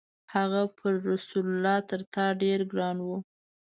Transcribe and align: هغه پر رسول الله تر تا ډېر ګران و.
هغه 0.35 0.61
پر 0.77 0.93
رسول 1.09 1.45
الله 1.51 1.77
تر 1.89 2.01
تا 2.13 2.25
ډېر 2.41 2.59
ګران 2.71 2.97
و. 3.01 3.07